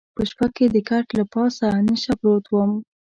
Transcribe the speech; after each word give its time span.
په 0.15 0.21
شپه 0.29 0.47
کې 0.55 0.65
د 0.73 0.77
کټ 0.89 1.05
له 1.17 1.23
پاسه 1.33 1.67
نشه 1.87 2.13
پروت 2.19 2.45
وم. 2.49 2.71